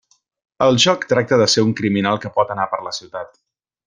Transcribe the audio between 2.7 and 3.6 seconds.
per la ciutat.